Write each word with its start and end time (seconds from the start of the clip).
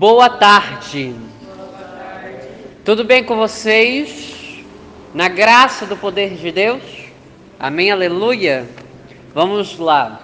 Boa 0.00 0.30
tarde. 0.30 1.14
Tudo 2.86 3.04
bem 3.04 3.22
com 3.22 3.36
vocês? 3.36 4.64
Na 5.12 5.28
graça 5.28 5.84
do 5.84 5.94
poder 5.94 6.36
de 6.36 6.50
Deus? 6.50 6.82
Amém, 7.58 7.90
aleluia. 7.90 8.66
Vamos 9.34 9.78
lá. 9.78 10.22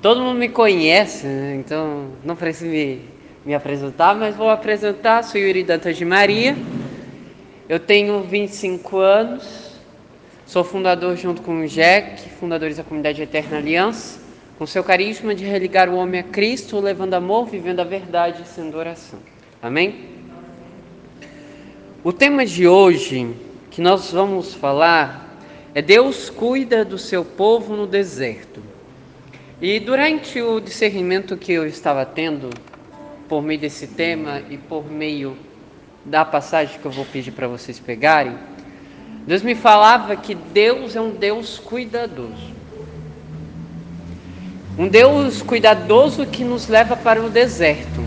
Todo 0.00 0.22
mundo 0.22 0.38
me 0.38 0.48
conhece, 0.48 1.26
né? 1.26 1.56
então 1.56 2.12
não 2.24 2.34
preciso 2.34 2.70
me, 2.70 3.02
me 3.44 3.54
apresentar, 3.54 4.14
mas 4.14 4.34
vou 4.34 4.48
apresentar. 4.48 5.22
Sou 5.22 5.38
Yuri 5.38 5.64
Dantas 5.64 5.94
de 5.94 6.06
Maria. 6.06 6.56
Eu 7.68 7.78
tenho 7.78 8.22
25 8.22 8.96
anos. 8.96 9.78
Sou 10.46 10.64
fundador 10.64 11.14
junto 11.14 11.42
com 11.42 11.60
o 11.60 11.68
Jack, 11.68 12.26
fundadores 12.40 12.78
da 12.78 12.84
comunidade 12.84 13.20
Eterna 13.20 13.58
Aliança 13.58 14.27
com 14.58 14.66
seu 14.66 14.82
carisma 14.82 15.36
de 15.36 15.44
religar 15.44 15.88
o 15.88 15.94
homem 15.94 16.18
a 16.18 16.24
Cristo, 16.24 16.80
levando 16.80 17.14
amor, 17.14 17.46
vivendo 17.46 17.78
a 17.78 17.84
verdade, 17.84 18.42
sendo 18.48 18.76
oração. 18.76 19.20
Amém? 19.62 20.06
O 22.02 22.12
tema 22.12 22.44
de 22.44 22.66
hoje 22.66 23.36
que 23.70 23.80
nós 23.80 24.10
vamos 24.10 24.54
falar 24.54 25.38
é 25.72 25.80
Deus 25.80 26.28
cuida 26.28 26.84
do 26.84 26.98
seu 26.98 27.24
povo 27.24 27.76
no 27.76 27.86
deserto. 27.86 28.60
E 29.62 29.78
durante 29.78 30.42
o 30.42 30.58
discernimento 30.58 31.36
que 31.36 31.52
eu 31.52 31.64
estava 31.64 32.04
tendo 32.04 32.50
por 33.28 33.40
meio 33.40 33.60
desse 33.60 33.86
tema 33.86 34.42
e 34.50 34.58
por 34.58 34.90
meio 34.90 35.36
da 36.04 36.24
passagem 36.24 36.80
que 36.80 36.84
eu 36.84 36.90
vou 36.90 37.04
pedir 37.04 37.30
para 37.30 37.46
vocês 37.46 37.78
pegarem, 37.78 38.36
Deus 39.24 39.42
me 39.42 39.54
falava 39.54 40.16
que 40.16 40.34
Deus 40.34 40.96
é 40.96 41.00
um 41.00 41.10
Deus 41.10 41.60
cuidadoso. 41.60 42.57
Um 44.78 44.86
Deus 44.86 45.42
cuidadoso 45.42 46.24
que 46.24 46.44
nos 46.44 46.68
leva 46.68 46.96
para 46.96 47.20
o 47.20 47.28
deserto. 47.28 48.00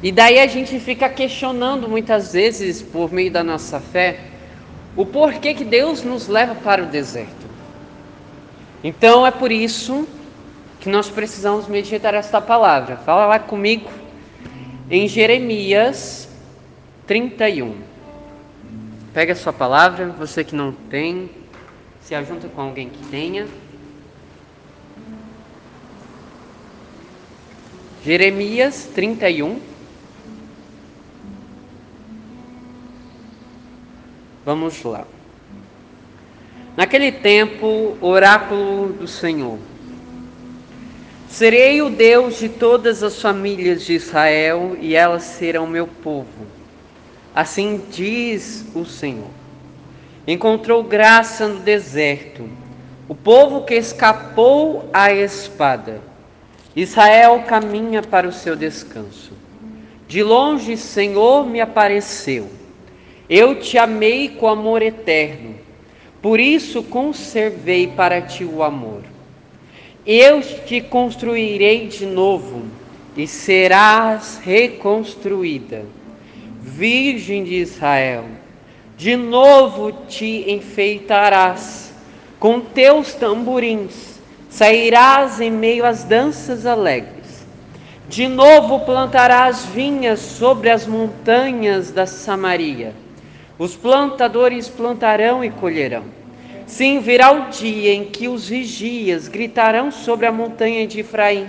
E 0.00 0.12
daí 0.12 0.38
a 0.38 0.46
gente 0.46 0.78
fica 0.78 1.08
questionando 1.08 1.88
muitas 1.88 2.32
vezes, 2.32 2.80
por 2.80 3.12
meio 3.12 3.30
da 3.30 3.42
nossa 3.42 3.80
fé, 3.80 4.20
o 4.94 5.04
porquê 5.04 5.54
que 5.54 5.64
Deus 5.64 6.04
nos 6.04 6.28
leva 6.28 6.54
para 6.54 6.84
o 6.84 6.86
deserto. 6.86 7.46
Então 8.84 9.26
é 9.26 9.32
por 9.32 9.50
isso 9.50 10.06
que 10.80 10.88
nós 10.88 11.08
precisamos 11.08 11.66
meditar 11.66 12.14
esta 12.14 12.40
palavra. 12.40 12.96
Fala 12.96 13.26
lá 13.26 13.40
comigo 13.40 13.90
em 14.88 15.08
Jeremias 15.08 16.28
31. 17.08 17.74
Pega 19.12 19.32
a 19.32 19.36
sua 19.36 19.52
palavra, 19.52 20.06
você 20.16 20.44
que 20.44 20.54
não 20.54 20.72
tem, 20.72 21.28
se 22.00 22.14
ajunta 22.14 22.48
com 22.48 22.60
alguém 22.60 22.88
que 22.88 23.04
tenha. 23.06 23.46
Jeremias 28.04 28.90
31. 28.96 29.60
Vamos 34.44 34.82
lá. 34.82 35.06
Naquele 36.76 37.12
tempo, 37.12 37.96
oráculo 38.00 38.92
do 38.92 39.06
Senhor. 39.06 39.56
Serei 41.28 41.80
o 41.80 41.90
Deus 41.90 42.40
de 42.40 42.48
todas 42.48 43.04
as 43.04 43.22
famílias 43.22 43.84
de 43.84 43.94
Israel 43.94 44.76
e 44.80 44.96
elas 44.96 45.22
serão 45.22 45.68
meu 45.68 45.86
povo. 45.86 46.46
Assim 47.32 47.82
diz 47.88 48.66
o 48.74 48.84
Senhor. 48.84 49.30
Encontrou 50.26 50.82
graça 50.82 51.46
no 51.46 51.60
deserto, 51.60 52.48
o 53.08 53.14
povo 53.14 53.64
que 53.64 53.74
escapou 53.74 54.90
à 54.92 55.12
espada 55.12 56.11
Israel 56.74 57.44
caminha 57.46 58.02
para 58.02 58.26
o 58.26 58.32
seu 58.32 58.56
descanso. 58.56 59.32
De 60.08 60.22
longe, 60.22 60.76
Senhor, 60.76 61.46
me 61.46 61.60
apareceu. 61.60 62.48
Eu 63.28 63.60
te 63.60 63.76
amei 63.78 64.28
com 64.28 64.48
amor 64.48 64.82
eterno. 64.82 65.54
Por 66.20 66.40
isso 66.40 66.82
conservei 66.82 67.86
para 67.88 68.22
ti 68.22 68.44
o 68.44 68.62
amor. 68.62 69.02
Eu 70.06 70.40
te 70.40 70.80
construirei 70.80 71.88
de 71.88 72.06
novo 72.06 72.64
e 73.16 73.26
serás 73.26 74.40
reconstruída. 74.42 75.84
Virgem 76.60 77.44
de 77.44 77.56
Israel, 77.56 78.24
de 78.96 79.16
novo 79.16 79.92
te 80.08 80.50
enfeitarás 80.50 81.92
com 82.38 82.60
teus 82.60 83.14
tamborins 83.14 84.11
Sairás 84.52 85.40
em 85.40 85.50
meio 85.50 85.82
às 85.86 86.04
danças 86.04 86.66
alegres. 86.66 87.46
De 88.06 88.28
novo 88.28 88.80
plantarás 88.80 89.64
vinhas 89.64 90.20
sobre 90.20 90.68
as 90.68 90.86
montanhas 90.86 91.90
da 91.90 92.04
Samaria. 92.04 92.92
Os 93.58 93.74
plantadores 93.74 94.68
plantarão 94.68 95.42
e 95.42 95.48
colherão. 95.48 96.04
Sim, 96.66 97.00
virá 97.00 97.32
o 97.32 97.48
dia 97.48 97.94
em 97.94 98.04
que 98.04 98.28
os 98.28 98.46
vigias 98.46 99.26
gritarão 99.26 99.90
sobre 99.90 100.26
a 100.26 100.32
montanha 100.32 100.86
de 100.86 101.00
Efraim: 101.00 101.48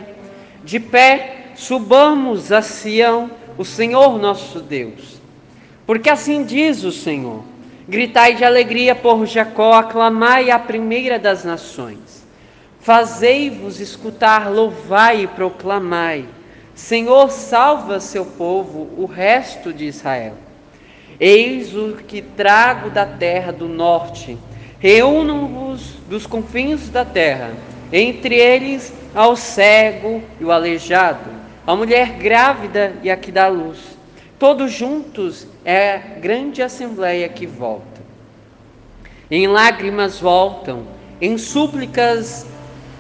De 0.63 0.79
pé, 0.79 1.47
subamos 1.55 2.53
a 2.53 2.61
Sião, 2.61 3.29
o 3.57 3.65
Senhor 3.65 4.17
nosso 4.17 4.61
Deus. 4.61 5.19
Porque 5.85 6.09
assim 6.09 6.45
diz 6.45 6.85
o 6.85 6.91
Senhor: 6.91 7.43
Gritai 7.85 8.35
de 8.35 8.45
alegria 8.45 8.95
por 8.95 9.25
Jacó, 9.25 9.73
aclamai 9.73 10.49
a 10.49 10.57
primeira 10.57 11.19
das 11.19 11.43
nações. 11.43 12.22
Fazei-vos 12.83 13.79
escutar, 13.79 14.51
louvai 14.51 15.23
e 15.23 15.27
proclamai. 15.27 16.25
Senhor, 16.75 17.31
salva 17.31 18.01
seu 18.01 18.25
povo, 18.25 18.89
o 18.97 19.05
resto 19.05 19.71
de 19.71 19.85
Israel. 19.85 20.33
Eis 21.17 21.73
o 21.73 21.93
que 21.95 22.21
trago 22.21 22.89
da 22.89 23.05
terra 23.05 23.53
do 23.53 23.69
norte. 23.69 24.37
Reúnam-vos 24.79 25.93
dos 26.09 26.27
confins 26.27 26.89
da 26.89 27.05
terra, 27.05 27.53
entre 27.89 28.35
eles 28.35 28.91
ao 29.15 29.37
cego 29.37 30.21
e 30.37 30.43
o 30.43 30.51
aleijado, 30.51 31.29
a 31.65 31.73
mulher 31.77 32.17
grávida 32.17 32.95
e 33.01 33.09
a 33.09 33.15
que 33.15 33.31
dá 33.31 33.47
luz. 33.47 33.79
Todos 34.37 34.73
juntos 34.73 35.47
é 35.63 35.93
a 35.93 35.97
grande 36.19 36.61
assembleia 36.61 37.29
que 37.29 37.47
volta. 37.47 38.01
Em 39.31 39.47
lágrimas 39.47 40.19
voltam, 40.19 40.83
em 41.21 41.37
súplicas 41.37 42.45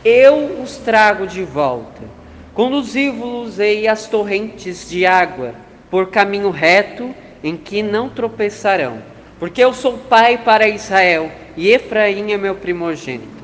eu 0.03 0.61
os 0.61 0.77
trago 0.77 1.25
de 1.25 1.43
volta. 1.43 2.01
Conduzi-vos-ei 2.53 3.87
às 3.87 4.07
torrentes 4.07 4.89
de 4.89 5.05
água, 5.05 5.55
por 5.89 6.09
caminho 6.09 6.49
reto, 6.49 7.13
em 7.43 7.55
que 7.55 7.81
não 7.81 8.09
tropeçarão. 8.09 9.01
Porque 9.39 9.63
eu 9.63 9.73
sou 9.73 9.97
pai 9.97 10.37
para 10.37 10.67
Israel, 10.67 11.31
e 11.55 11.69
Efraim 11.69 12.31
é 12.31 12.37
meu 12.37 12.55
primogênito. 12.55 13.43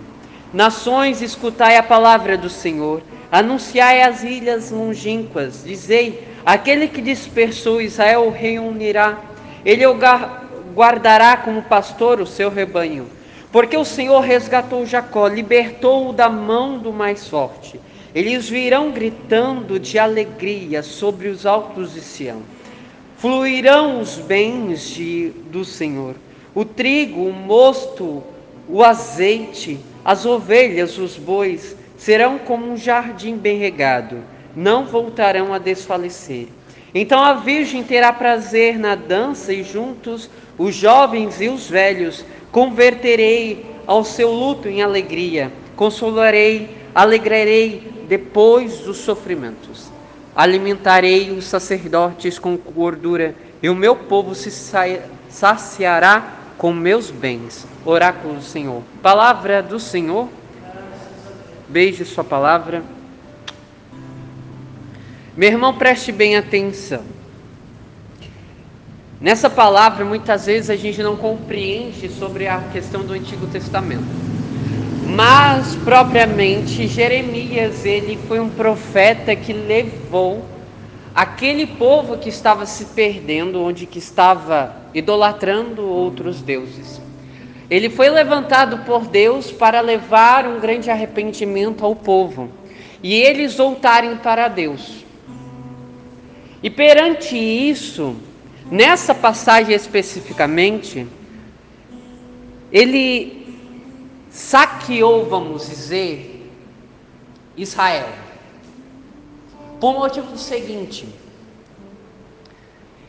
Nações, 0.53 1.21
escutai 1.21 1.77
a 1.77 1.83
palavra 1.83 2.37
do 2.37 2.49
Senhor, 2.49 3.01
anunciai 3.31 4.01
as 4.01 4.23
ilhas 4.23 4.71
longínquas, 4.71 5.63
dizei: 5.63 6.27
aquele 6.45 6.87
que 6.87 7.01
dispersou 7.01 7.81
Israel 7.81 8.27
o 8.27 8.31
reunirá, 8.31 9.19
ele 9.65 9.85
o 9.85 9.97
guardará 10.73 11.37
como 11.37 11.61
pastor 11.63 12.19
o 12.19 12.27
seu 12.27 12.49
rebanho 12.49 13.18
porque 13.51 13.75
o 13.75 13.85
Senhor 13.85 14.19
resgatou 14.19 14.85
Jacó, 14.85 15.27
libertou-o 15.27 16.13
da 16.13 16.29
mão 16.29 16.77
do 16.77 16.93
mais 16.93 17.27
forte. 17.27 17.79
Eles 18.13 18.49
virão 18.49 18.91
gritando 18.91 19.79
de 19.79 19.97
alegria 19.97 20.83
sobre 20.83 21.27
os 21.27 21.45
altos 21.45 21.93
de 21.93 22.01
Sião. 22.01 22.41
Fluirão 23.17 24.01
os 24.01 24.17
bens 24.17 24.89
de, 24.89 25.31
do 25.51 25.65
Senhor: 25.65 26.15
o 26.53 26.63
trigo, 26.63 27.21
o 27.21 27.33
mosto, 27.33 28.23
o 28.67 28.83
azeite, 28.83 29.79
as 30.05 30.25
ovelhas, 30.25 30.97
os 30.97 31.17
bois, 31.17 31.75
serão 31.97 32.37
como 32.37 32.71
um 32.71 32.77
jardim 32.77 33.35
bem 33.35 33.57
regado, 33.57 34.23
não 34.55 34.85
voltarão 34.85 35.53
a 35.53 35.57
desfalecer. 35.57 36.47
Então 36.93 37.21
a 37.21 37.33
virgem 37.33 37.83
terá 37.83 38.11
prazer 38.11 38.79
na 38.79 38.95
dança 38.95 39.53
e 39.53 39.63
juntos 39.63 40.29
os 40.57 40.73
jovens 40.75 41.39
e 41.39 41.47
os 41.47 41.69
velhos 41.69 42.25
Converterei 42.51 43.65
ao 43.85 44.03
seu 44.03 44.31
luto 44.31 44.67
em 44.67 44.81
alegria, 44.81 45.51
consolarei, 45.75 46.69
alegrarei 46.93 48.05
depois 48.07 48.79
dos 48.79 48.97
sofrimentos. 48.97 49.89
Alimentarei 50.35 51.31
os 51.31 51.45
sacerdotes 51.45 52.39
com 52.39 52.55
gordura, 52.55 53.35
e 53.61 53.69
o 53.69 53.75
meu 53.75 53.95
povo 53.95 54.33
se 54.33 54.49
saciará 55.29 56.37
com 56.57 56.73
meus 56.73 57.11
bens. 57.11 57.67
Oráculo 57.85 58.35
do 58.35 58.43
Senhor. 58.43 58.83
Palavra 59.01 59.61
do 59.61 59.79
Senhor. 59.79 60.29
Beije 61.67 62.05
sua 62.05 62.23
palavra. 62.23 62.83
Meu 65.35 65.49
irmão, 65.49 65.77
preste 65.77 66.11
bem 66.11 66.35
atenção. 66.35 67.03
Nessa 69.21 69.49
palavra, 69.49 70.05
muitas 70.05 70.45
vezes 70.45 70.69
a 70.69 70.77
gente 70.77 71.03
não 71.03 71.17
compreende 71.17 72.07
sobre 72.07 72.47
a 72.47 72.59
questão 72.71 73.01
do 73.01 73.11
Antigo 73.11 73.47
Testamento. 73.47 74.05
Mas, 75.05 75.75
propriamente, 75.75 76.87
Jeremias, 76.87 77.83
ele 77.83 78.17
foi 78.29 78.39
um 78.39 78.49
profeta 78.49 79.35
que 79.35 79.51
levou 79.51 80.45
aquele 81.13 81.67
povo 81.67 82.17
que 82.17 82.29
estava 82.29 82.65
se 82.65 82.85
perdendo, 82.85 83.61
onde 83.61 83.85
que 83.85 83.99
estava 83.99 84.73
idolatrando 84.93 85.85
outros 85.85 86.41
deuses. 86.41 87.01
Ele 87.69 87.89
foi 87.89 88.09
levantado 88.09 88.85
por 88.85 89.05
Deus 89.05 89.51
para 89.51 89.81
levar 89.81 90.47
um 90.47 90.61
grande 90.61 90.89
arrependimento 90.89 91.83
ao 91.83 91.93
povo 91.93 92.49
e 93.03 93.13
eles 93.13 93.55
voltarem 93.55 94.15
para 94.15 94.47
Deus. 94.47 95.03
E 96.63 96.69
perante 96.69 97.35
isso, 97.35 98.15
nessa 98.71 99.13
passagem 99.15 99.75
especificamente, 99.75 101.07
ele 102.71 103.57
saqueou, 104.29 105.25
vamos 105.25 105.67
dizer, 105.67 106.51
Israel. 107.57 108.09
Por 109.79 109.93
motivo 109.93 110.37
seguinte: 110.37 111.07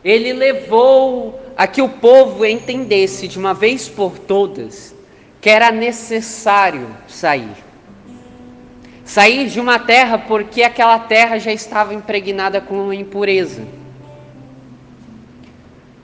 ele 0.05 0.33
levou 0.33 1.41
a 1.57 1.67
que 1.67 1.83
o 1.83 1.89
povo 1.89 2.45
entendesse 2.47 3.29
de 3.29 3.39
uma 3.39 3.53
vez 3.53 3.89
por 3.89 4.19
todas 4.19 4.95
que 5.41 5.49
era 5.49 5.71
necessário 5.71 6.95
sair. 7.09 7.57
Sair 9.05 9.49
de 9.49 9.59
uma 9.59 9.79
terra 9.79 10.19
porque 10.19 10.63
aquela 10.63 10.99
terra 10.99 11.39
já 11.39 11.53
estava 11.53 11.95
impregnada 11.95 12.61
com 12.61 12.93
impureza. 12.93 13.67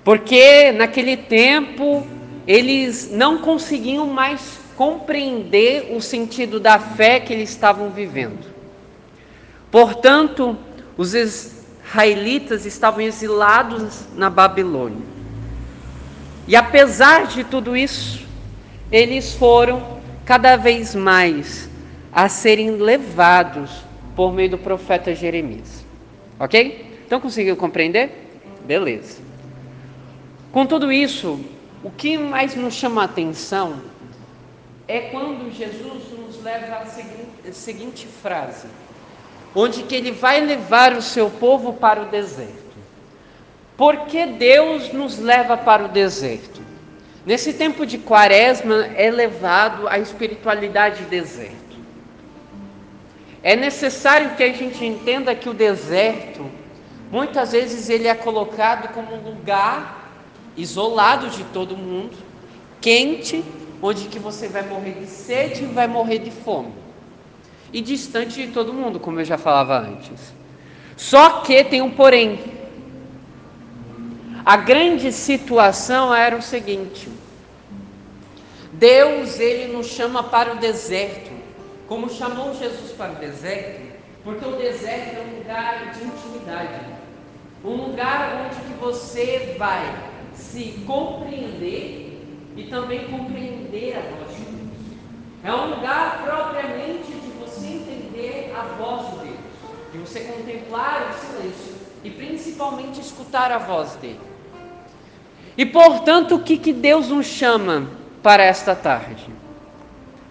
Porque 0.06 0.70
naquele 0.70 1.16
tempo 1.16 2.06
eles 2.46 3.10
não 3.10 3.38
conseguiam 3.38 4.06
mais 4.06 4.60
compreender 4.76 5.88
o 5.96 6.00
sentido 6.00 6.60
da 6.60 6.78
fé 6.78 7.18
que 7.18 7.32
eles 7.32 7.50
estavam 7.50 7.90
vivendo. 7.90 8.46
Portanto, 9.68 10.56
os 10.96 11.12
israelitas 11.12 12.64
estavam 12.64 13.00
exilados 13.00 14.04
na 14.14 14.30
Babilônia. 14.30 15.04
E 16.46 16.54
apesar 16.54 17.26
de 17.26 17.42
tudo 17.42 17.76
isso, 17.76 18.24
eles 18.92 19.34
foram 19.34 19.98
cada 20.24 20.54
vez 20.54 20.94
mais 20.94 21.68
a 22.12 22.28
serem 22.28 22.76
levados 22.76 23.82
por 24.14 24.32
meio 24.32 24.50
do 24.50 24.58
profeta 24.58 25.12
Jeremias. 25.12 25.84
Ok? 26.38 27.00
Então 27.04 27.20
conseguiu 27.20 27.56
compreender? 27.56 28.12
Beleza. 28.64 29.25
Com 30.56 30.64
tudo 30.64 30.90
isso, 30.90 31.38
o 31.84 31.90
que 31.90 32.16
mais 32.16 32.56
nos 32.56 32.72
chama 32.72 33.02
a 33.02 33.04
atenção 33.04 33.78
é 34.88 35.00
quando 35.00 35.52
Jesus 35.52 36.04
nos 36.18 36.42
leva 36.42 36.76
à 36.76 36.86
seguinte, 36.86 37.52
seguinte 37.52 38.06
frase 38.06 38.66
onde 39.54 39.82
que 39.82 39.94
ele 39.94 40.12
vai 40.12 40.40
levar 40.40 40.94
o 40.94 41.02
seu 41.02 41.28
povo 41.28 41.74
para 41.74 42.00
o 42.00 42.06
deserto. 42.06 42.78
Por 43.76 44.06
que 44.06 44.24
Deus 44.24 44.90
nos 44.94 45.18
leva 45.18 45.58
para 45.58 45.84
o 45.84 45.88
deserto? 45.88 46.62
Nesse 47.26 47.52
tempo 47.52 47.84
de 47.84 47.98
quaresma 47.98 48.86
é 48.96 49.10
levado 49.10 49.86
a 49.86 49.98
espiritualidade 49.98 51.04
de 51.04 51.10
deserto. 51.10 51.76
É 53.42 53.54
necessário 53.54 54.36
que 54.36 54.42
a 54.42 54.50
gente 54.54 54.82
entenda 54.82 55.34
que 55.34 55.50
o 55.50 55.54
deserto, 55.54 56.50
muitas 57.12 57.52
vezes 57.52 57.90
ele 57.90 58.08
é 58.08 58.14
colocado 58.14 58.94
como 58.94 59.14
um 59.16 59.20
lugar 59.20 60.05
isolado 60.56 61.28
de 61.28 61.44
todo 61.44 61.76
mundo, 61.76 62.16
quente, 62.80 63.44
onde 63.82 64.08
que 64.08 64.18
você 64.18 64.48
vai 64.48 64.62
morrer 64.62 64.94
de 65.00 65.06
sede 65.06 65.64
e 65.64 65.66
vai 65.66 65.86
morrer 65.86 66.18
de 66.18 66.30
fome. 66.30 66.72
E 67.72 67.80
distante 67.80 68.46
de 68.46 68.52
todo 68.52 68.72
mundo, 68.72 68.98
como 68.98 69.20
eu 69.20 69.24
já 69.24 69.36
falava 69.36 69.78
antes. 69.78 70.34
Só 70.96 71.40
que 71.40 71.62
tem 71.64 71.82
um 71.82 71.90
porém. 71.90 72.40
A 74.44 74.56
grande 74.56 75.12
situação 75.12 76.14
era 76.14 76.36
o 76.36 76.42
seguinte: 76.42 77.08
Deus 78.72 79.38
ele 79.38 79.72
nos 79.72 79.88
chama 79.88 80.22
para 80.22 80.54
o 80.54 80.56
deserto, 80.56 81.30
como 81.86 82.08
chamou 82.08 82.54
Jesus 82.54 82.92
para 82.92 83.12
o 83.12 83.16
deserto, 83.16 83.94
porque 84.24 84.44
o 84.44 84.52
deserto 84.52 85.16
é 85.16 85.20
um 85.20 85.38
lugar 85.38 85.92
de 85.92 86.04
intimidade, 86.04 86.80
um 87.64 87.88
lugar 87.88 88.46
onde 88.46 88.60
que 88.60 88.80
você 88.80 89.56
vai 89.58 90.15
se 90.56 90.72
compreender 90.86 92.18
e 92.56 92.62
também 92.64 93.08
compreender 93.08 93.94
a 93.94 94.16
voz 94.16 94.34
de 94.34 94.42
Deus. 94.42 94.70
É 95.44 95.52
um 95.52 95.74
lugar 95.74 96.22
propriamente 96.24 97.12
de 97.12 97.26
entender 97.66 98.54
a 98.56 98.62
voz 98.78 99.10
de 99.10 99.26
Deus, 99.26 99.38
de 99.92 99.98
você 99.98 100.20
contemplar 100.20 101.10
o 101.10 101.26
silêncio 101.26 101.74
e 102.02 102.10
principalmente 102.10 103.00
escutar 103.00 103.52
a 103.52 103.58
voz 103.58 103.96
dele. 103.96 104.20
E 105.58 105.66
portanto, 105.66 106.36
o 106.36 106.42
que, 106.42 106.56
que 106.56 106.72
Deus 106.72 107.08
nos 107.08 107.26
chama 107.26 107.88
para 108.22 108.42
esta 108.42 108.74
tarde? 108.74 109.26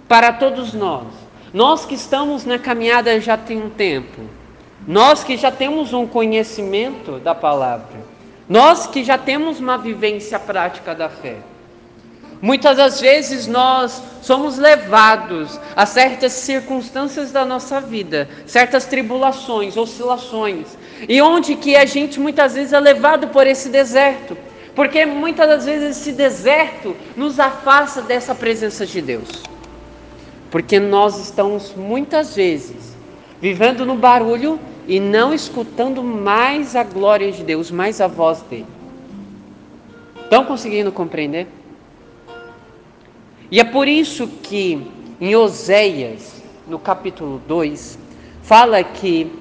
Para 0.08 0.34
todos 0.34 0.74
nós, 0.74 1.06
nós 1.54 1.86
que 1.86 1.94
estamos 1.94 2.46
na 2.46 2.58
caminhada 2.58 3.20
já 3.20 3.38
tem 3.38 3.62
um 3.62 3.70
tempo, 3.70 4.22
nós 4.88 5.24
que 5.24 5.38
já 5.38 5.52
temos 5.52 5.94
um 5.94 6.08
conhecimento 6.08 7.20
da 7.20 7.36
palavra, 7.36 8.15
nós 8.48 8.88
que 8.88 9.04
já 9.04 9.18
temos 9.18 9.60
uma 9.60 9.78
vivência 9.78 10.40
prática 10.40 10.94
da 10.94 11.10
fé. 11.10 11.38
Muitas 12.42 12.78
das 12.78 13.02
vezes 13.02 13.48
nós 13.48 14.04
somos 14.22 14.58
levados 14.58 15.60
a 15.76 15.86
certas 15.86 16.34
circunstâncias 16.34 17.32
da 17.32 17.46
nossa 17.46 17.80
vida, 17.82 18.30
certas 18.46 18.86
tribulações, 18.86 19.78
oscilações, 19.78 20.78
e 21.08 21.22
onde 21.22 21.56
que 21.56 21.76
a 21.76 21.86
gente 21.86 22.20
muitas 22.20 22.54
vezes 22.54 22.74
é 22.74 22.80
levado 22.80 23.30
por 23.30 23.48
esse 23.48 23.70
deserto, 23.70 24.38
porque 24.76 25.06
muitas 25.06 25.48
das 25.48 25.66
vezes 25.66 25.98
esse 25.98 26.12
deserto 26.12 26.96
nos 27.16 27.40
afasta 27.40 28.02
dessa 28.02 28.36
presença 28.36 28.86
de 28.86 29.02
Deus. 29.02 29.44
Porque 30.52 30.80
nós 30.80 31.18
estamos 31.18 31.74
muitas 31.76 32.36
vezes 32.36 32.96
vivendo 33.42 33.86
no 33.86 33.96
barulho 33.96 34.60
e 34.88 35.00
não 35.00 35.34
escutando 35.34 36.04
mais 36.04 36.76
a 36.76 36.84
glória 36.84 37.32
de 37.32 37.44
Deus, 37.44 37.72
mais 37.72 38.00
a 38.00 38.08
voz 38.08 38.42
dele. 38.42 38.68
Estão 40.24 40.46
conseguindo 40.46 40.92
compreender? 40.92 41.48
E 43.52 43.60
é 43.60 43.64
por 43.64 43.88
isso 43.88 44.28
que 44.28 44.92
em 45.20 45.36
Oséias, 45.36 46.44
no 46.68 46.80
capítulo 46.80 47.42
2, 47.48 47.98
fala 48.42 48.84
que 48.84 49.32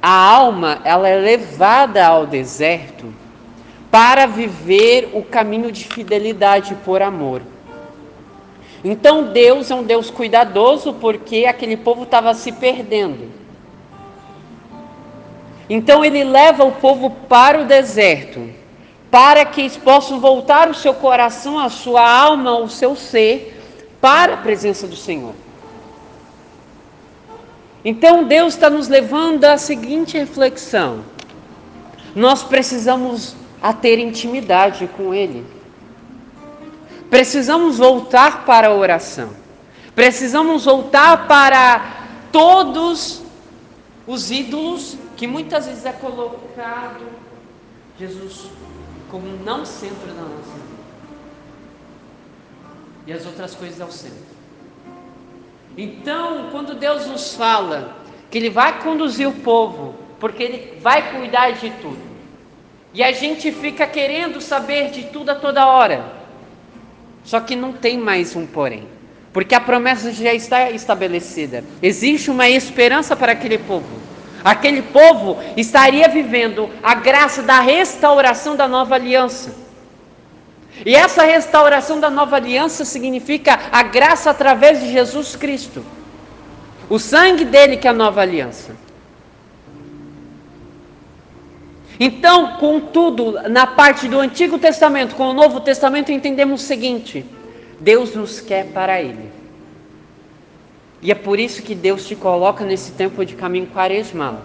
a 0.00 0.10
alma 0.10 0.80
ela 0.84 1.08
é 1.08 1.16
levada 1.16 2.06
ao 2.06 2.26
deserto 2.26 3.12
para 3.90 4.26
viver 4.26 5.10
o 5.14 5.22
caminho 5.22 5.70
de 5.70 5.84
fidelidade 5.84 6.74
por 6.84 7.00
amor. 7.00 7.42
Então 8.84 9.32
Deus 9.32 9.70
é 9.70 9.74
um 9.74 9.82
Deus 9.82 10.10
cuidadoso 10.10 10.92
porque 10.94 11.46
aquele 11.46 11.76
povo 11.76 12.02
estava 12.02 12.34
se 12.34 12.52
perdendo. 12.52 13.43
Então 15.68 16.04
ele 16.04 16.24
leva 16.24 16.64
o 16.64 16.72
povo 16.72 17.10
para 17.10 17.60
o 17.60 17.64
deserto 17.64 18.50
para 19.14 19.44
que 19.44 19.60
eles 19.60 19.76
possam 19.76 20.18
voltar 20.18 20.68
o 20.68 20.74
seu 20.74 20.92
coração, 20.92 21.56
a 21.56 21.68
sua 21.68 22.04
alma, 22.04 22.58
o 22.58 22.68
seu 22.68 22.96
ser 22.96 23.62
para 24.00 24.34
a 24.34 24.36
presença 24.38 24.88
do 24.88 24.96
Senhor. 24.96 25.34
Então 27.84 28.24
Deus 28.24 28.54
está 28.54 28.68
nos 28.68 28.88
levando 28.88 29.44
à 29.44 29.56
seguinte 29.56 30.18
reflexão: 30.18 31.04
nós 32.12 32.42
precisamos 32.42 33.36
a 33.62 33.72
ter 33.72 34.00
intimidade 34.00 34.90
com 34.96 35.14
Ele. 35.14 35.46
Precisamos 37.08 37.78
voltar 37.78 38.44
para 38.44 38.66
a 38.66 38.74
oração. 38.74 39.30
Precisamos 39.94 40.64
voltar 40.64 41.28
para 41.28 42.08
todos 42.32 43.22
os 44.08 44.32
ídolos 44.32 44.98
que 45.16 45.26
muitas 45.26 45.66
vezes 45.66 45.84
é 45.84 45.92
colocado 45.92 47.06
Jesus 47.98 48.46
como 49.10 49.26
não 49.44 49.64
centro 49.64 50.08
da 50.08 50.22
nossa 50.22 50.52
vida. 50.52 50.74
E 53.06 53.12
as 53.12 53.24
outras 53.26 53.54
coisas 53.54 53.80
é 53.80 53.84
o 53.84 53.92
centro. 53.92 54.34
Então, 55.76 56.48
quando 56.50 56.74
Deus 56.74 57.06
nos 57.06 57.34
fala 57.34 57.96
que 58.30 58.38
Ele 58.38 58.50
vai 58.50 58.80
conduzir 58.82 59.28
o 59.28 59.32
povo, 59.32 59.94
porque 60.18 60.42
Ele 60.42 60.80
vai 60.80 61.12
cuidar 61.12 61.50
de 61.52 61.70
tudo, 61.82 61.98
e 62.92 63.02
a 63.02 63.12
gente 63.12 63.50
fica 63.52 63.86
querendo 63.86 64.40
saber 64.40 64.90
de 64.90 65.04
tudo 65.04 65.30
a 65.30 65.34
toda 65.34 65.66
hora, 65.66 66.12
só 67.24 67.40
que 67.40 67.56
não 67.56 67.72
tem 67.72 67.98
mais 67.98 68.34
um 68.36 68.46
porém, 68.46 68.86
porque 69.32 69.54
a 69.54 69.60
promessa 69.60 70.12
já 70.12 70.32
está 70.32 70.70
estabelecida, 70.70 71.64
existe 71.82 72.30
uma 72.30 72.48
esperança 72.48 73.16
para 73.16 73.32
aquele 73.32 73.58
povo. 73.58 74.03
Aquele 74.44 74.82
povo 74.82 75.38
estaria 75.56 76.06
vivendo 76.06 76.68
a 76.82 76.94
graça 76.94 77.42
da 77.42 77.60
restauração 77.60 78.54
da 78.54 78.68
nova 78.68 78.94
aliança. 78.94 79.54
E 80.84 80.94
essa 80.94 81.22
restauração 81.22 81.98
da 81.98 82.10
nova 82.10 82.36
aliança 82.36 82.84
significa 82.84 83.58
a 83.72 83.82
graça 83.82 84.28
através 84.28 84.80
de 84.80 84.92
Jesus 84.92 85.34
Cristo. 85.34 85.82
O 86.90 86.98
sangue 86.98 87.46
dele 87.46 87.78
que 87.78 87.86
é 87.86 87.90
a 87.90 87.94
nova 87.94 88.20
aliança. 88.20 88.76
Então, 91.98 92.58
contudo, 92.58 93.48
na 93.48 93.66
parte 93.66 94.08
do 94.08 94.18
Antigo 94.18 94.58
Testamento 94.58 95.14
com 95.14 95.28
o 95.28 95.32
Novo 95.32 95.60
Testamento, 95.60 96.12
entendemos 96.12 96.62
o 96.62 96.66
seguinte: 96.66 97.24
Deus 97.80 98.14
nos 98.14 98.40
quer 98.40 98.66
para 98.66 99.00
Ele. 99.00 99.43
E 101.04 101.10
é 101.10 101.14
por 101.14 101.38
isso 101.38 101.62
que 101.62 101.74
Deus 101.74 102.06
te 102.06 102.16
coloca 102.16 102.64
nesse 102.64 102.92
tempo 102.92 103.26
de 103.26 103.34
caminho 103.34 103.66
quaresmal 103.66 104.40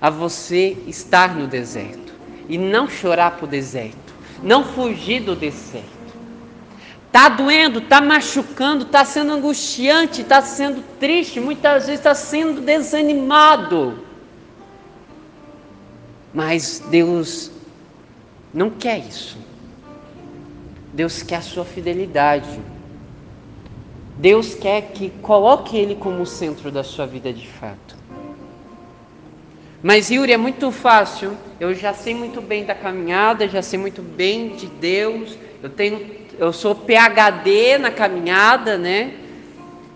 a 0.00 0.10
você 0.10 0.76
estar 0.88 1.36
no 1.36 1.46
deserto 1.46 2.12
e 2.48 2.58
não 2.58 2.88
chorar 2.88 3.36
para 3.36 3.44
o 3.44 3.48
deserto, 3.48 4.12
não 4.42 4.64
fugir 4.64 5.20
do 5.20 5.36
deserto. 5.36 5.94
Tá 7.12 7.28
doendo, 7.28 7.80
tá 7.80 8.00
machucando, 8.00 8.86
tá 8.86 9.04
sendo 9.04 9.32
angustiante, 9.32 10.24
tá 10.24 10.42
sendo 10.42 10.82
triste, 10.98 11.38
muitas 11.38 11.86
vezes 11.86 12.00
está 12.00 12.16
sendo 12.16 12.60
desanimado. 12.60 14.04
Mas 16.34 16.82
Deus 16.90 17.52
não 18.52 18.70
quer 18.70 18.98
isso. 18.98 19.38
Deus 20.92 21.22
quer 21.22 21.36
a 21.36 21.42
sua 21.42 21.64
fidelidade. 21.64 22.73
Deus 24.16 24.54
quer 24.54 24.82
que 24.92 25.10
coloque 25.22 25.76
Ele 25.76 25.94
como 25.94 26.22
o 26.22 26.26
centro 26.26 26.70
da 26.70 26.84
sua 26.84 27.06
vida 27.06 27.32
de 27.32 27.48
fato. 27.48 27.96
Mas 29.82 30.10
Yuri, 30.10 30.32
é 30.32 30.36
muito 30.36 30.70
fácil. 30.70 31.36
Eu 31.60 31.74
já 31.74 31.92
sei 31.92 32.14
muito 32.14 32.40
bem 32.40 32.64
da 32.64 32.74
caminhada, 32.74 33.46
já 33.46 33.60
sei 33.60 33.78
muito 33.78 34.00
bem 34.00 34.56
de 34.56 34.66
Deus. 34.66 35.36
Eu 35.62 35.68
tenho, 35.68 36.10
eu 36.38 36.52
sou 36.52 36.74
PhD 36.74 37.76
na 37.78 37.90
caminhada, 37.90 38.78
né? 38.78 39.12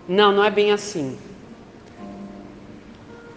Não, 0.07 0.31
não 0.31 0.45
é 0.45 0.51
bem 0.51 0.73
assim. 0.73 1.17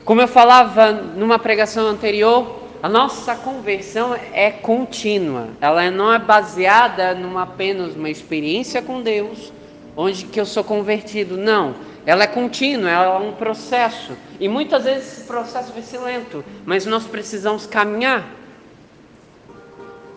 Como 0.03 0.19
eu 0.19 0.27
falava 0.27 0.91
numa 0.91 1.39
pregação 1.39 1.87
anterior, 1.87 2.59
a 2.83 2.89
nossa 2.89 3.35
conversão 3.35 4.13
é 4.33 4.49
contínua. 4.49 5.49
Ela 5.61 5.91
não 5.91 6.11
é 6.11 6.19
baseada 6.19 7.13
numa 7.13 7.43
apenas 7.43 7.95
uma 7.95 8.09
experiência 8.09 8.81
com 8.81 9.01
Deus, 9.01 9.53
onde 9.95 10.25
que 10.25 10.39
eu 10.39 10.45
sou 10.45 10.63
convertido. 10.63 11.37
Não, 11.37 11.75
ela 12.05 12.23
é 12.23 12.27
contínua, 12.27 12.89
ela 12.89 13.15
é 13.15 13.19
um 13.19 13.33
processo. 13.33 14.13
E 14.39 14.47
muitas 14.47 14.83
vezes 14.83 15.13
esse 15.13 15.23
processo 15.27 15.71
vai 15.71 15.81
ser 15.81 15.99
lento, 15.99 16.43
mas 16.65 16.85
nós 16.85 17.05
precisamos 17.05 17.65
caminhar. 17.65 18.27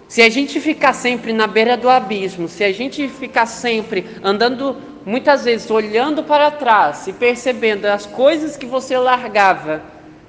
Se 0.08 0.22
a 0.22 0.30
gente 0.30 0.60
ficar 0.60 0.92
sempre 0.92 1.32
na 1.32 1.46
beira 1.46 1.76
do 1.76 1.88
abismo, 1.88 2.48
se 2.48 2.62
a 2.62 2.72
gente 2.72 3.08
ficar 3.08 3.46
sempre 3.46 4.06
andando, 4.22 4.76
muitas 5.04 5.44
vezes 5.44 5.70
olhando 5.70 6.22
para 6.22 6.50
trás 6.50 7.06
e 7.06 7.12
percebendo 7.12 7.86
as 7.86 8.06
coisas 8.06 8.56
que 8.56 8.66
você 8.66 8.96
largava, 8.96 9.82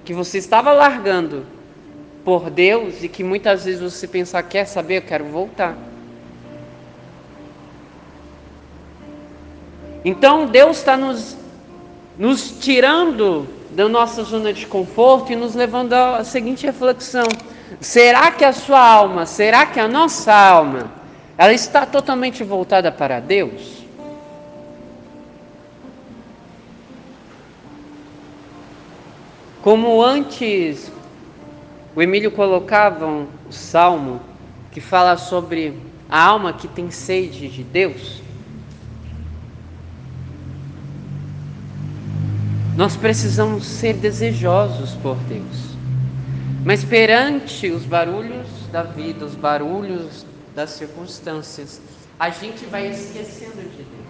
que 0.04 0.14
você 0.14 0.38
estava 0.38 0.72
largando, 0.72 1.46
por 2.26 2.50
Deus 2.50 3.04
e 3.04 3.08
que 3.08 3.24
muitas 3.24 3.66
vezes 3.66 3.80
você 3.80 4.08
pensa, 4.08 4.42
quer 4.42 4.66
saber, 4.66 4.98
eu 4.98 5.02
quero 5.04 5.26
voltar. 5.26 5.78
Então 10.06 10.46
Deus 10.46 10.78
está 10.78 10.96
nos, 10.96 11.36
nos 12.16 12.52
tirando 12.60 13.48
da 13.72 13.90
nossa 13.90 14.24
zona 14.24 14.54
de 14.54 14.68
conforto 14.68 15.34
e 15.34 15.36
nos 15.36 15.56
levando 15.56 15.94
à 15.94 16.24
seguinte 16.24 16.64
reflexão: 16.64 17.28
será 17.82 18.30
que 18.30 18.46
a 18.46 18.54
sua 18.54 18.80
alma, 18.80 19.26
será 19.26 19.66
que 19.66 19.80
a 19.80 19.88
nossa 19.88 20.32
alma, 20.32 20.92
ela 21.36 21.52
está 21.52 21.88
totalmente 21.88 22.44
voltada 22.44 22.92
para 22.92 23.20
Deus? 23.20 23.84
Como 29.64 30.04
antes 30.04 30.92
o 31.96 32.02
Emílio 32.02 32.30
colocava 32.30 33.08
um 33.08 33.26
salmo 33.50 34.22
que 34.72 34.80
fala 34.80 35.18
sobre 35.18 35.80
a 36.08 36.24
alma 36.24 36.54
que 36.54 36.68
tem 36.68 36.92
sede 36.92 37.48
de 37.48 37.64
Deus. 37.64 38.25
Nós 42.76 42.98
precisamos 42.98 43.66
ser 43.66 43.94
desejosos 43.94 44.96
por 44.96 45.16
Deus. 45.30 45.76
Mas 46.66 46.84
perante 46.84 47.72
os 47.72 47.86
barulhos 47.86 48.48
da 48.70 48.84
vida, 48.84 49.24
os 49.24 49.34
barulhos 49.34 50.26
das 50.54 50.72
circunstâncias, 50.72 51.80
a 52.20 52.30
gente 52.30 52.66
vai 52.66 52.90
esquecendo 52.90 53.62
de 53.62 53.78
Deus. 53.78 54.06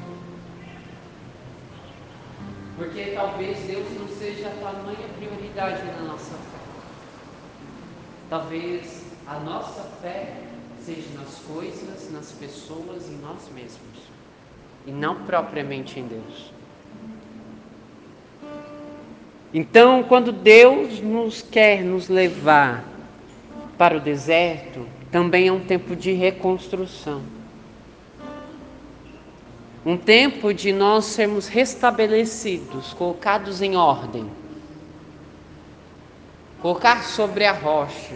Porque 2.76 3.12
talvez 3.14 3.60
Deus 3.68 3.86
não 4.00 4.08
seja 4.08 4.48
a 4.48 4.52
tamanha 4.52 5.10
prioridade 5.16 5.86
na 5.86 6.08
nossa 6.08 6.32
vida. 6.32 6.56
Talvez 8.32 9.06
a 9.28 9.40
nossa 9.42 9.84
fé 10.02 10.42
seja 10.84 11.08
nas 11.16 11.36
coisas, 11.48 12.12
nas 12.12 12.32
pessoas, 12.32 13.08
em 13.10 13.18
nós 13.18 13.48
mesmos, 13.54 14.10
e 14.88 14.92
não 14.92 15.24
propriamente 15.24 16.00
em 16.00 16.08
Deus. 16.08 16.55
Então, 19.54 20.04
quando 20.04 20.32
Deus 20.32 21.00
nos 21.02 21.42
quer 21.42 21.84
nos 21.84 22.10
levar 22.10 22.84
para 23.78 23.98
o 23.98 24.02
deserto, 24.02 24.86
também 25.12 25.48
é 25.48 25.52
um 25.52 25.62
tempo 25.62 25.96
de 25.96 26.12
reconstrução. 26.12 27.22
Um 29.86 29.98
tempo 29.98 30.54
de 30.54 30.74
nós 30.74 31.06
sermos 31.06 31.48
restabelecidos, 31.48 32.94
colocados 32.94 33.62
em 33.62 33.76
ordem 33.76 34.30
colocar 36.66 37.04
sobre 37.04 37.46
a 37.46 37.52
rocha. 37.52 38.16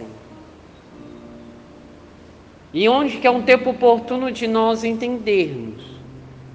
E 2.74 2.88
onde 2.88 3.18
que 3.18 3.26
é 3.28 3.30
um 3.30 3.42
tempo 3.42 3.70
oportuno 3.70 4.32
de 4.32 4.48
nós 4.48 4.82
entendermos 4.82 5.80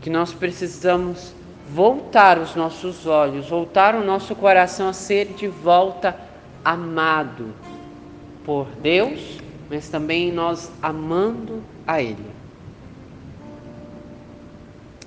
que 0.02 0.10
nós 0.10 0.34
precisamos 0.34 1.34
voltar 1.70 2.38
os 2.38 2.56
nossos 2.56 3.06
olhos, 3.06 3.50
voltar 3.50 3.96
o 3.96 4.04
nosso 4.04 4.36
coração 4.36 4.90
a 4.90 4.94
ser 4.94 5.34
de 5.34 5.48
volta 5.48 6.16
amado 6.64 7.54
por 8.44 8.68
Deus, 8.82 9.40
mas 9.70 9.90
também 9.90 10.32
nós 10.32 10.72
amando 10.82 11.64
a 11.86 12.02
Ele. 12.02 12.36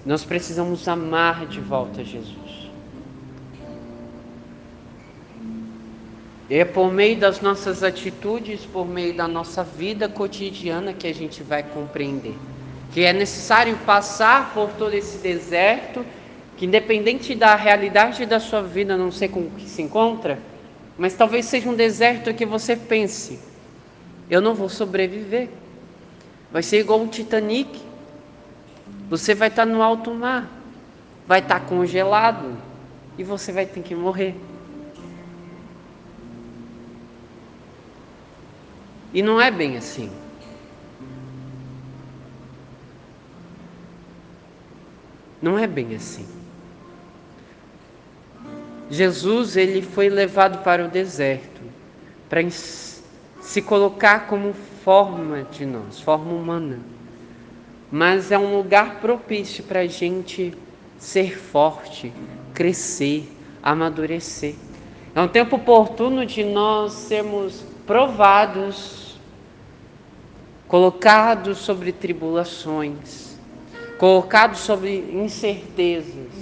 Nós 0.04 0.24
precisamos 0.24 0.86
amar 0.88 1.46
de 1.46 1.60
volta 1.60 2.02
Jesus. 2.02 2.68
É 6.50 6.64
por 6.64 6.90
meio 6.90 7.18
das 7.18 7.40
nossas 7.42 7.82
atitudes, 7.82 8.64
por 8.64 8.86
meio 8.86 9.14
da 9.14 9.28
nossa 9.28 9.62
vida 9.62 10.08
cotidiana 10.08 10.94
que 10.94 11.06
a 11.06 11.14
gente 11.14 11.42
vai 11.42 11.62
compreender 11.62 12.34
que 12.92 13.04
é 13.04 13.12
necessário 13.12 13.76
passar 13.86 14.52
por 14.54 14.70
todo 14.70 14.94
esse 14.94 15.18
deserto, 15.18 16.04
que 16.58 16.66
independente 16.66 17.36
da 17.36 17.54
realidade 17.54 18.26
da 18.26 18.40
sua 18.40 18.60
vida, 18.60 18.96
não 18.96 19.12
sei 19.12 19.28
com 19.28 19.48
que 19.48 19.68
se 19.68 19.80
encontra, 19.80 20.40
mas 20.98 21.14
talvez 21.14 21.46
seja 21.46 21.70
um 21.70 21.74
deserto 21.74 22.34
que 22.34 22.44
você 22.44 22.74
pense: 22.74 23.38
eu 24.28 24.40
não 24.40 24.54
vou 24.54 24.68
sobreviver. 24.68 25.48
Vai 26.50 26.64
ser 26.64 26.80
igual 26.80 27.00
um 27.00 27.06
Titanic. 27.06 27.80
Você 29.08 29.36
vai 29.36 29.48
estar 29.48 29.64
no 29.64 29.82
alto 29.82 30.12
mar, 30.12 30.50
vai 31.26 31.38
estar 31.38 31.60
congelado 31.60 32.56
e 33.16 33.22
você 33.22 33.52
vai 33.52 33.64
ter 33.64 33.80
que 33.80 33.94
morrer. 33.94 34.34
E 39.14 39.22
não 39.22 39.40
é 39.40 39.50
bem 39.50 39.76
assim. 39.76 40.10
Não 45.40 45.56
é 45.56 45.66
bem 45.66 45.94
assim. 45.94 46.38
Jesus 48.90 49.57
ele 49.57 49.83
foi 49.83 50.09
levado 50.09 50.62
para 50.62 50.85
o 50.85 50.88
deserto 50.88 51.59
para 52.28 52.42
se 52.50 53.62
colocar 53.62 54.26
como 54.26 54.52
forma 54.85 55.42
de 55.50 55.64
nós, 55.64 56.00
forma 56.00 56.33
humana. 56.33 56.78
Mas 57.90 58.30
é 58.30 58.38
um 58.38 58.57
lugar 58.57 59.00
propício 59.00 59.64
para 59.64 59.80
a 59.80 59.87
gente 59.87 60.54
ser 60.99 61.38
forte, 61.38 62.12
crescer, 62.52 63.26
amadurecer. 63.62 64.54
É 65.14 65.21
um 65.21 65.28
tempo 65.28 65.57
oportuno 65.57 66.26
de 66.26 66.45
nós 66.45 66.92
sermos 66.92 67.64
provados, 67.87 69.18
colocados 70.66 71.59
sobre 71.59 71.92
tribulações, 71.92 73.38
colocados 73.99 74.59
sobre 74.61 74.99
incertezas, 75.14 76.38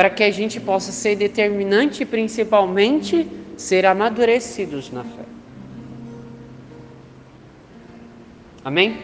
para 0.00 0.08
que 0.08 0.22
a 0.22 0.30
gente 0.30 0.58
possa 0.58 0.92
ser 0.92 1.14
determinante 1.14 2.04
e 2.04 2.06
principalmente 2.06 3.28
ser 3.54 3.84
amadurecidos 3.84 4.90
na 4.90 5.04
fé. 5.04 5.26
Amém? 8.64 8.98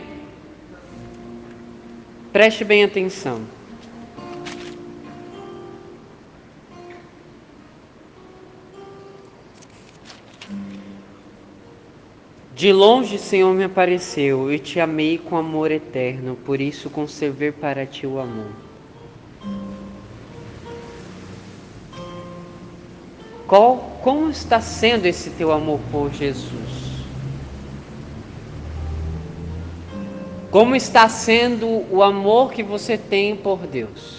Preste 2.33 2.65
bem 2.65 2.83
atenção. 2.83 3.43
De 12.55 12.73
longe, 12.73 13.19
Senhor, 13.19 13.53
me 13.53 13.65
apareceu, 13.65 14.51
eu 14.51 14.59
te 14.59 14.81
amei 14.81 15.19
com 15.19 15.37
amor 15.37 15.71
eterno, 15.71 16.37
por 16.37 16.59
isso 16.59 16.89
conservei 16.89 17.53
para 17.53 17.85
ti 17.85 18.07
o 18.07 18.19
amor. 18.19 18.66
Qual, 23.47 23.99
como 24.03 24.31
está 24.31 24.61
sendo 24.61 25.07
esse 25.07 25.31
teu 25.31 25.53
amor 25.53 25.81
por 25.91 26.13
Jesus? 26.13 27.05
Como 30.51 30.75
está 30.75 31.09
sendo 31.09 31.85
o 31.91 32.03
amor 32.03 32.53
que 32.53 32.63
você 32.63 32.97
tem 32.97 33.37
por 33.37 33.59
Deus? 33.67 34.17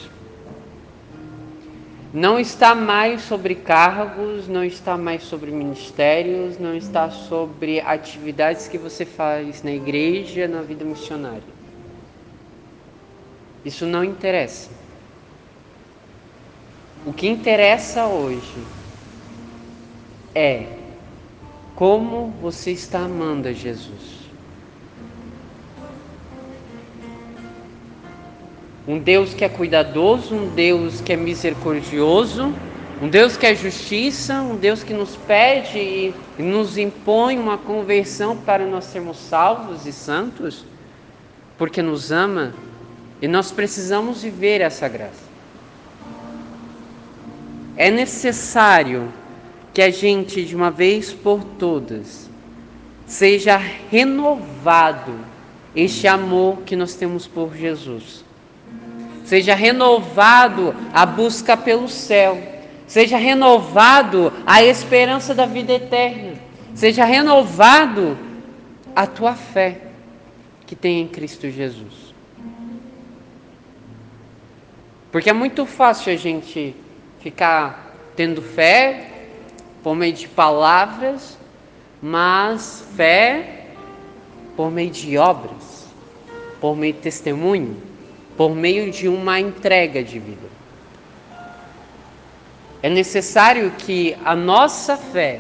não 2.14 2.40
está 2.40 2.74
mais 2.74 3.22
sobre 3.22 3.54
cargos, 3.54 4.48
não 4.48 4.64
está 4.64 4.98
mais 4.98 5.22
sobre 5.22 5.52
ministérios, 5.52 6.58
não 6.58 6.76
está 6.76 7.12
sobre 7.12 7.80
atividades 7.82 8.68
que 8.68 8.78
você 8.78 9.06
faz 9.06 9.62
na 9.62 9.72
igreja, 9.72 10.48
na 10.48 10.62
vida 10.62 10.84
missionária. 10.84 11.58
Isso 13.64 13.86
não 13.86 14.04
interessa. 14.04 14.72
O 17.06 17.14
que 17.14 17.28
interessa 17.28 18.08
hoje 18.08 18.64
é 20.34 20.68
como 21.76 22.34
você 22.42 22.72
está 22.72 23.02
amando 23.02 23.48
a 23.48 23.54
Jesus. 23.54 24.18
Um 28.88 29.00
Deus 29.00 29.34
que 29.34 29.44
é 29.44 29.50
cuidadoso, 29.50 30.34
um 30.34 30.50
Deus 30.56 31.02
que 31.02 31.12
é 31.12 31.18
misericordioso, 31.18 32.54
um 33.02 33.08
Deus 33.08 33.38
que 33.38 33.46
é 33.46 33.54
justiça, 33.54 34.42
um 34.42 34.56
Deus 34.56 34.82
que 34.82 34.94
nos 34.94 35.16
pede 35.16 35.78
e 35.78 36.14
nos 36.40 36.78
impõe 36.78 37.38
uma 37.38 37.58
conversão 37.58 38.36
para 38.36 38.66
nós 38.66 38.86
sermos 38.86 39.18
salvos 39.18 39.86
e 39.86 39.92
santos, 39.92 40.66
porque 41.58 41.82
nos 41.82 42.12
ama 42.12 42.54
e 43.22 43.28
nós 43.28 43.52
precisamos 43.52 44.24
viver 44.24 44.62
essa 44.62 44.88
graça. 44.88 45.28
É 47.76 47.92
necessário 47.92 49.12
que 49.78 49.82
a 49.84 49.92
gente, 49.92 50.44
de 50.44 50.56
uma 50.56 50.72
vez 50.72 51.14
por 51.14 51.44
todas, 51.44 52.28
seja 53.06 53.58
renovado 53.58 55.14
este 55.76 56.08
amor 56.08 56.64
que 56.66 56.76
nós 56.76 56.96
temos 56.96 57.28
por 57.28 57.56
Jesus. 57.56 58.26
Seja 59.24 59.54
renovado 59.54 60.74
a 60.92 61.06
busca 61.06 61.56
pelo 61.56 61.88
céu, 61.88 62.42
seja 62.88 63.18
renovado 63.18 64.34
a 64.48 64.64
esperança 64.64 65.36
da 65.36 65.46
vida 65.46 65.74
eterna, 65.74 66.34
seja 66.74 67.06
renovado 67.06 68.18
a 68.96 69.06
tua 69.06 69.36
fé 69.36 69.80
que 70.66 70.76
tem 70.76 71.02
em 71.02 71.08
Cristo 71.08 71.52
Jesus. 71.52 72.16
Porque 75.12 75.30
é 75.30 75.34
muito 75.34 75.68
fácil 75.68 76.12
a 76.12 76.16
gente 76.16 76.76
ficar 77.22 77.96
tendo 78.16 78.42
fé 78.42 79.17
por 79.88 79.96
meio 79.96 80.12
de 80.12 80.27
palavras, 80.27 81.38
mas 82.01 82.84
fé 82.98 83.67
por 84.53 84.70
meio 84.70 84.89
de 84.91 85.17
obras, 85.17 85.88
por 86.60 86.75
meio 86.75 86.91
de 86.91 87.00
testemunho 87.00 87.82
por 88.36 88.53
meio 88.53 88.91
de 88.91 89.08
uma 89.08 89.39
entrega 89.39 90.03
de 90.03 90.20
vida. 90.20 90.50
É 92.84 92.89
necessário 92.89 93.72
que 93.77 94.13
a 94.25 94.36
nossa 94.36 94.98
fé 94.98 95.39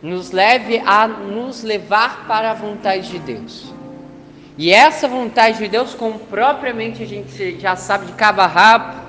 nos 0.00 0.30
leve 0.30 0.78
a 0.78 1.08
nos 1.08 1.64
levar 1.64 2.28
para 2.28 2.52
a 2.52 2.54
vontade 2.54 3.10
de 3.10 3.18
Deus. 3.18 3.74
E 4.56 4.72
essa 4.72 5.08
vontade 5.08 5.58
de 5.58 5.66
Deus, 5.66 5.94
como 5.94 6.20
propriamente 6.20 7.02
a 7.02 7.06
gente 7.06 7.58
já 7.58 7.74
sabe 7.74 8.06
de 8.06 8.12
cabo 8.12 8.40
a 8.40 8.46
rabo, 8.46 9.00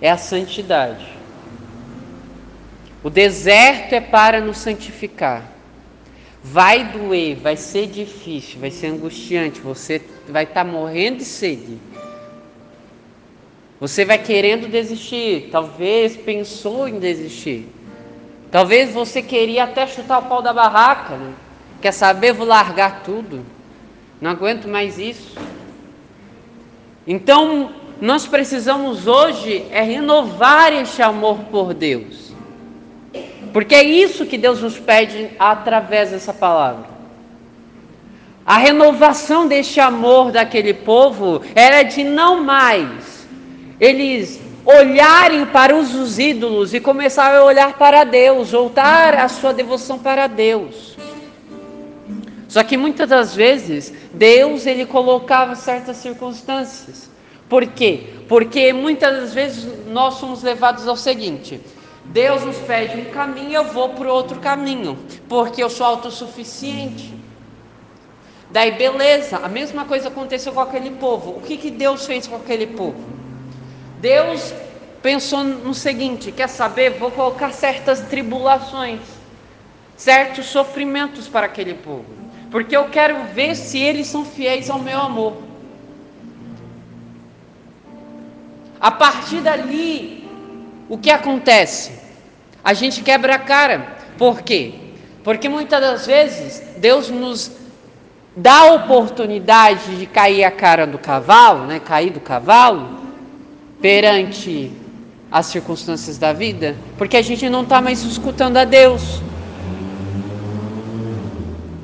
é 0.00 0.08
a 0.08 0.16
santidade. 0.16 1.17
O 3.02 3.08
deserto 3.08 3.92
é 3.92 4.00
para 4.00 4.40
nos 4.40 4.58
santificar. 4.58 5.44
Vai 6.42 6.84
doer, 6.84 7.36
vai 7.36 7.56
ser 7.56 7.86
difícil, 7.86 8.60
vai 8.60 8.70
ser 8.70 8.88
angustiante, 8.88 9.60
você 9.60 10.02
vai 10.28 10.44
estar 10.44 10.64
tá 10.64 10.70
morrendo 10.70 11.18
de 11.18 11.24
sede. 11.24 11.78
Você 13.80 14.04
vai 14.04 14.18
querendo 14.18 14.68
desistir, 14.68 15.48
talvez 15.52 16.16
pensou 16.16 16.88
em 16.88 16.98
desistir. 16.98 17.68
Talvez 18.50 18.92
você 18.92 19.22
queria 19.22 19.64
até 19.64 19.86
chutar 19.86 20.18
o 20.18 20.22
pau 20.22 20.42
da 20.42 20.52
barraca, 20.52 21.16
né? 21.16 21.34
Quer 21.80 21.92
saber, 21.92 22.32
vou 22.32 22.46
largar 22.46 23.02
tudo. 23.02 23.44
Não 24.20 24.30
aguento 24.30 24.66
mais 24.66 24.98
isso. 24.98 25.36
Então, 27.06 27.70
nós 28.00 28.26
precisamos 28.26 29.06
hoje 29.06 29.64
é 29.70 29.82
renovar 29.82 30.72
este 30.72 31.02
amor 31.02 31.38
por 31.50 31.72
Deus. 31.72 32.27
Porque 33.52 33.74
é 33.74 33.82
isso 33.82 34.26
que 34.26 34.38
Deus 34.38 34.62
nos 34.62 34.78
pede 34.78 35.30
através 35.38 36.10
dessa 36.10 36.32
palavra. 36.32 36.98
A 38.44 38.56
renovação 38.56 39.46
deste 39.46 39.78
amor 39.78 40.32
daquele 40.32 40.72
povo 40.72 41.42
era 41.54 41.82
de 41.82 42.02
não 42.02 42.42
mais 42.42 43.26
eles 43.78 44.40
olharem 44.64 45.46
para 45.46 45.74
os 45.74 46.18
ídolos 46.18 46.74
e 46.74 46.80
começarem 46.80 47.38
a 47.38 47.44
olhar 47.44 47.78
para 47.78 48.04
Deus, 48.04 48.50
voltar 48.50 49.14
a 49.14 49.28
sua 49.28 49.52
devoção 49.52 49.98
para 49.98 50.26
Deus. 50.26 50.96
Só 52.48 52.62
que 52.62 52.76
muitas 52.76 53.08
das 53.08 53.34
vezes 53.34 53.92
Deus 54.12 54.66
ele 54.66 54.86
colocava 54.86 55.54
certas 55.54 55.98
circunstâncias. 55.98 57.10
Por 57.48 57.66
quê? 57.66 58.04
Porque 58.28 58.72
muitas 58.72 59.20
das 59.20 59.34
vezes 59.34 59.66
nós 59.88 60.14
somos 60.14 60.42
levados 60.42 60.88
ao 60.88 60.96
seguinte: 60.96 61.60
Deus 62.08 62.42
nos 62.42 62.56
pede 62.58 62.96
um 62.96 63.04
caminho, 63.06 63.52
eu 63.52 63.64
vou 63.64 63.90
para 63.90 64.10
outro 64.12 64.40
caminho, 64.40 64.98
porque 65.28 65.62
eu 65.62 65.68
sou 65.68 65.86
autossuficiente. 65.86 67.14
Daí, 68.50 68.72
beleza, 68.72 69.36
a 69.36 69.48
mesma 69.48 69.84
coisa 69.84 70.08
aconteceu 70.08 70.52
com 70.52 70.60
aquele 70.60 70.92
povo. 70.92 71.32
O 71.32 71.42
que, 71.42 71.58
que 71.58 71.70
Deus 71.70 72.06
fez 72.06 72.26
com 72.26 72.36
aquele 72.36 72.66
povo? 72.66 72.98
Deus 74.00 74.54
pensou 75.02 75.44
no 75.44 75.74
seguinte: 75.74 76.32
quer 76.32 76.48
saber? 76.48 76.98
Vou 76.98 77.10
colocar 77.10 77.52
certas 77.52 78.00
tribulações, 78.00 79.00
certos 79.96 80.46
sofrimentos 80.46 81.28
para 81.28 81.44
aquele 81.44 81.74
povo, 81.74 82.06
porque 82.50 82.74
eu 82.74 82.88
quero 82.88 83.22
ver 83.34 83.54
se 83.54 83.78
eles 83.78 84.06
são 84.06 84.24
fiéis 84.24 84.70
ao 84.70 84.78
meu 84.78 84.98
amor. 84.98 85.36
A 88.80 88.92
partir 88.92 89.40
dali, 89.40 90.17
o 90.88 90.96
que 90.96 91.10
acontece? 91.10 91.92
A 92.64 92.74
gente 92.74 93.02
quebra 93.02 93.34
a 93.34 93.38
cara. 93.38 93.96
Por 94.16 94.42
quê? 94.42 94.74
Porque 95.22 95.48
muitas 95.48 95.80
das 95.80 96.06
vezes 96.06 96.62
Deus 96.78 97.10
nos 97.10 97.52
dá 98.36 98.60
a 98.60 98.72
oportunidade 98.72 99.96
de 99.96 100.06
cair 100.06 100.44
a 100.44 100.50
cara 100.50 100.86
do 100.86 100.98
cavalo, 100.98 101.66
né? 101.66 101.80
cair 101.80 102.10
do 102.10 102.20
cavalo, 102.20 102.98
perante 103.80 104.72
as 105.30 105.46
circunstâncias 105.46 106.16
da 106.16 106.32
vida, 106.32 106.74
porque 106.96 107.16
a 107.16 107.22
gente 107.22 107.48
não 107.50 107.62
está 107.62 107.80
mais 107.80 108.02
escutando 108.02 108.56
a 108.56 108.64
Deus. 108.64 109.20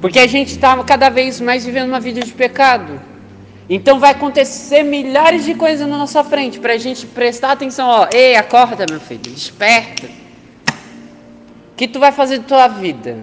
Porque 0.00 0.18
a 0.18 0.26
gente 0.26 0.52
está 0.52 0.82
cada 0.84 1.08
vez 1.08 1.40
mais 1.40 1.64
vivendo 1.64 1.88
uma 1.88 2.00
vida 2.00 2.20
de 2.20 2.32
pecado. 2.32 3.00
Então 3.68 3.98
vai 3.98 4.10
acontecer 4.10 4.82
milhares 4.82 5.44
de 5.44 5.54
coisas 5.54 5.88
na 5.88 5.96
nossa 5.96 6.22
frente 6.22 6.60
para 6.60 6.74
a 6.74 6.78
gente 6.78 7.06
prestar 7.06 7.52
atenção. 7.52 7.88
Ó, 7.88 8.08
ei, 8.12 8.36
acorda, 8.36 8.84
meu 8.88 9.00
filho, 9.00 9.20
desperta. 9.20 10.06
O 10.06 11.76
que 11.76 11.88
tu 11.88 11.98
vai 11.98 12.12
fazer 12.12 12.38
da 12.38 12.44
tua 12.44 12.68
vida? 12.68 13.18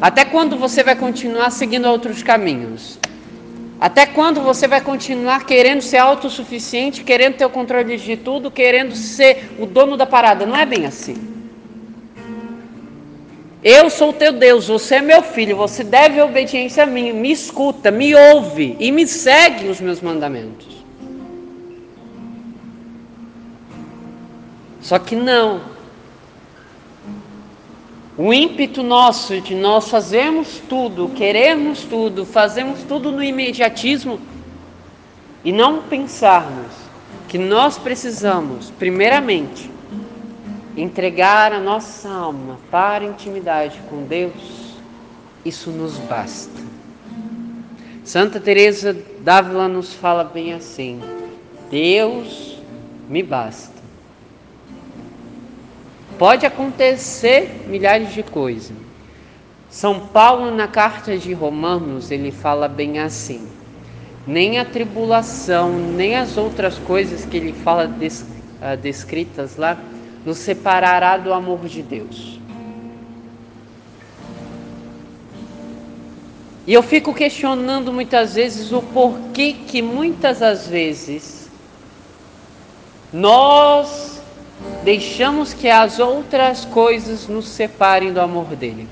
Até 0.00 0.24
quando 0.24 0.56
você 0.56 0.82
vai 0.82 0.94
continuar 0.94 1.50
seguindo 1.50 1.86
outros 1.86 2.22
caminhos? 2.22 2.98
Até 3.80 4.06
quando 4.06 4.40
você 4.40 4.68
vai 4.68 4.80
continuar 4.80 5.44
querendo 5.44 5.82
ser 5.82 5.98
autossuficiente, 5.98 7.02
querendo 7.02 7.36
ter 7.36 7.44
o 7.44 7.50
controle 7.50 7.96
de 7.96 8.16
tudo, 8.16 8.50
querendo 8.50 8.94
ser 8.94 9.50
o 9.58 9.66
dono 9.66 9.96
da 9.96 10.06
parada? 10.06 10.46
Não 10.46 10.56
é 10.56 10.64
bem 10.64 10.86
assim. 10.86 11.33
Eu 13.64 13.88
sou 13.88 14.12
teu 14.12 14.30
Deus, 14.30 14.68
você 14.68 14.96
é 14.96 15.00
meu 15.00 15.22
filho, 15.22 15.56
você 15.56 15.82
deve 15.82 16.20
obediência 16.20 16.82
a 16.82 16.86
mim. 16.86 17.14
Me 17.14 17.32
escuta, 17.32 17.90
me 17.90 18.14
ouve 18.14 18.76
e 18.78 18.92
me 18.92 19.06
segue 19.06 19.68
os 19.68 19.80
meus 19.80 20.02
mandamentos. 20.02 20.84
Só 24.82 24.98
que 24.98 25.16
não. 25.16 25.62
O 28.18 28.34
ímpeto 28.34 28.82
nosso 28.82 29.40
de 29.40 29.54
nós 29.54 29.88
fazermos 29.88 30.60
tudo, 30.68 31.08
queremos 31.16 31.84
tudo, 31.84 32.26
fazemos 32.26 32.82
tudo 32.82 33.10
no 33.10 33.24
imediatismo 33.24 34.20
e 35.42 35.50
não 35.50 35.84
pensarmos 35.84 36.70
que 37.26 37.38
nós 37.38 37.78
precisamos, 37.78 38.70
primeiramente, 38.78 39.73
entregar 40.76 41.52
a 41.52 41.60
nossa 41.60 42.08
alma 42.08 42.58
para 42.70 43.04
a 43.04 43.08
intimidade 43.08 43.80
com 43.88 44.04
Deus, 44.04 44.74
isso 45.44 45.70
nos 45.70 45.98
basta. 45.98 46.62
Santa 48.04 48.38
Teresa 48.38 48.94
d'Ávila 49.20 49.68
nos 49.68 49.94
fala 49.94 50.24
bem 50.24 50.52
assim: 50.52 51.00
Deus 51.70 52.58
me 53.08 53.22
basta. 53.22 53.74
Pode 56.18 56.46
acontecer 56.46 57.64
milhares 57.66 58.12
de 58.12 58.22
coisas. 58.22 58.76
São 59.68 59.98
Paulo 59.98 60.54
na 60.54 60.68
carta 60.68 61.18
de 61.18 61.32
Romanos, 61.32 62.10
ele 62.10 62.30
fala 62.30 62.68
bem 62.68 63.00
assim: 63.00 63.48
nem 64.26 64.58
a 64.58 64.64
tribulação, 64.64 65.72
nem 65.72 66.16
as 66.16 66.36
outras 66.36 66.78
coisas 66.78 67.24
que 67.24 67.36
ele 67.36 67.52
fala 67.52 67.86
uh, 67.86 68.76
descritas 68.76 69.56
lá, 69.56 69.76
nos 70.24 70.38
separará 70.38 71.16
do 71.16 71.32
amor 71.32 71.66
de 71.66 71.82
Deus. 71.82 72.38
E 76.66 76.72
eu 76.72 76.82
fico 76.82 77.12
questionando 77.12 77.92
muitas 77.92 78.34
vezes 78.34 78.72
o 78.72 78.80
porquê 78.80 79.52
que 79.66 79.82
muitas 79.82 80.38
das 80.38 80.66
vezes 80.66 81.50
nós 83.12 84.22
deixamos 84.82 85.52
que 85.52 85.68
as 85.68 85.98
outras 85.98 86.64
coisas 86.64 87.28
nos 87.28 87.46
separem 87.48 88.12
do 88.12 88.20
amor 88.20 88.46
dele. 88.56 88.88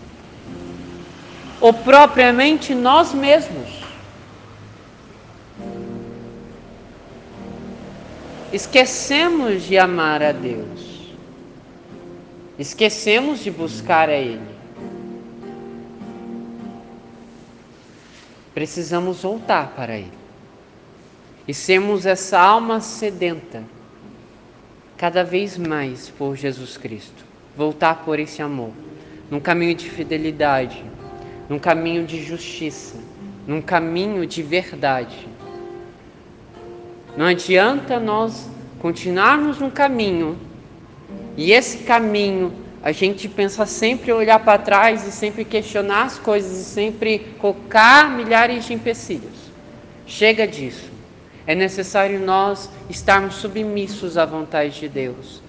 Ou 1.60 1.72
propriamente 1.72 2.74
nós 2.74 3.14
mesmos. 3.14 3.82
Esquecemos 8.52 9.62
de 9.62 9.78
amar 9.78 10.22
a 10.22 10.32
Deus. 10.32 10.91
Esquecemos 12.58 13.40
de 13.40 13.50
buscar 13.50 14.08
a 14.08 14.16
Ele. 14.16 14.62
precisamos 18.54 19.22
voltar 19.22 19.72
para 19.74 19.96
Ele 19.96 20.12
e 21.48 21.54
sermos 21.54 22.06
essa 22.06 22.38
alma 22.38 22.80
sedenta 22.80 23.64
cada 24.96 25.24
vez 25.24 25.58
mais 25.58 26.10
por 26.10 26.36
Jesus 26.36 26.76
Cristo. 26.76 27.24
Voltar 27.56 28.04
por 28.04 28.18
esse 28.18 28.40
amor, 28.40 28.70
num 29.30 29.40
caminho 29.40 29.74
de 29.74 29.90
fidelidade, 29.90 30.84
num 31.48 31.58
caminho 31.58 32.06
de 32.06 32.22
justiça, 32.24 32.96
num 33.46 33.60
caminho 33.60 34.24
de 34.24 34.42
verdade. 34.42 35.28
Não 37.16 37.26
adianta 37.26 37.98
nós 37.98 38.48
continuarmos 38.78 39.58
no 39.58 39.70
caminho 39.70 40.38
e 41.36 41.52
esse 41.52 41.78
caminho 41.78 42.52
a 42.82 42.90
gente 42.90 43.28
pensa 43.28 43.64
sempre 43.64 44.12
olhar 44.12 44.40
para 44.40 44.58
trás 44.58 45.06
e 45.06 45.12
sempre 45.12 45.44
questionar 45.44 46.04
as 46.04 46.18
coisas 46.18 46.58
e 46.58 46.64
sempre 46.64 47.18
colocar 47.38 48.10
milhares 48.10 48.66
de 48.66 48.74
empecilhos. 48.74 49.52
Chega 50.04 50.46
disso. 50.46 50.90
É 51.46 51.54
necessário 51.54 52.20
nós 52.20 52.68
estarmos 52.90 53.36
submissos 53.36 54.18
à 54.18 54.24
vontade 54.24 54.80
de 54.80 54.88
Deus 54.88 55.42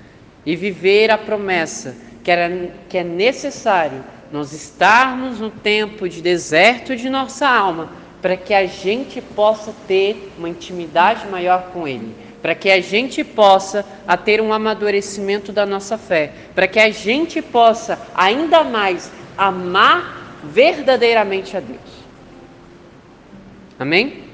e 0.46 0.56
viver 0.56 1.10
a 1.12 1.18
promessa 1.18 1.96
que, 2.24 2.32
era, 2.32 2.72
que 2.88 2.98
é 2.98 3.04
necessário 3.04 4.04
nós 4.32 4.54
estarmos 4.54 5.40
no 5.40 5.50
tempo 5.50 6.08
de 6.08 6.22
deserto 6.22 6.96
de 6.96 7.10
nossa 7.10 7.48
alma 7.48 7.90
para 8.22 8.38
que 8.38 8.54
a 8.54 8.66
gente 8.66 9.22
possa 9.22 9.74
ter 9.88 10.32
uma 10.38 10.50
intimidade 10.50 11.28
maior 11.28 11.70
com 11.72 11.88
Ele 11.88 12.16
para 12.44 12.54
que 12.54 12.70
a 12.70 12.82
gente 12.82 13.24
possa 13.24 13.86
a 14.06 14.18
ter 14.18 14.42
um 14.42 14.52
amadurecimento 14.52 15.54
da 15.54 15.66
nossa 15.66 15.98
fé, 15.98 16.34
para 16.54 16.68
que 16.68 16.78
a 16.78 16.92
gente 16.92 17.42
possa 17.42 17.98
ainda 18.14 18.66
mais 18.66 19.10
amar 19.38 20.42
verdadeiramente 20.44 21.56
a 21.56 21.62
Deus. 21.62 21.80
Amém? 23.80 24.26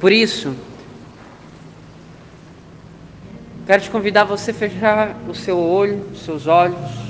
Por 0.00 0.10
isso, 0.10 0.56
quero 3.64 3.80
te 3.80 3.90
convidar 3.90 4.22
a 4.22 4.24
você 4.24 4.52
fechar 4.52 5.14
o 5.28 5.34
seu 5.36 5.56
olho, 5.56 6.04
os 6.12 6.24
seus 6.24 6.48
olhos. 6.48 7.07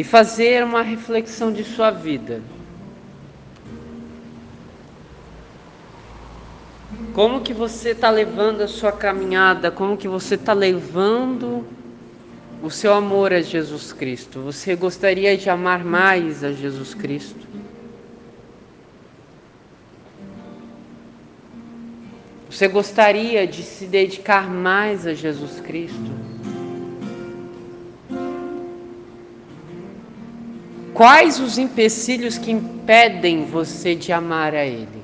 E 0.00 0.02
fazer 0.02 0.64
uma 0.64 0.80
reflexão 0.80 1.52
de 1.52 1.62
sua 1.62 1.90
vida. 1.90 2.40
Como 7.12 7.42
que 7.42 7.52
você 7.52 7.90
está 7.90 8.08
levando 8.08 8.62
a 8.62 8.66
sua 8.66 8.92
caminhada? 8.92 9.70
Como 9.70 9.98
que 9.98 10.08
você 10.08 10.36
está 10.36 10.54
levando 10.54 11.66
o 12.62 12.70
seu 12.70 12.94
amor 12.94 13.30
a 13.30 13.42
Jesus 13.42 13.92
Cristo? 13.92 14.40
Você 14.40 14.74
gostaria 14.74 15.36
de 15.36 15.50
amar 15.50 15.84
mais 15.84 16.42
a 16.42 16.50
Jesus 16.50 16.94
Cristo? 16.94 17.46
Você 22.48 22.66
gostaria 22.68 23.46
de 23.46 23.62
se 23.62 23.84
dedicar 23.84 24.48
mais 24.48 25.06
a 25.06 25.12
Jesus 25.12 25.60
Cristo? 25.60 26.29
Quais 31.00 31.40
os 31.40 31.56
empecilhos 31.56 32.36
que 32.36 32.50
impedem 32.50 33.46
você 33.46 33.94
de 33.94 34.12
amar 34.12 34.54
a 34.54 34.66
Ele? 34.66 35.02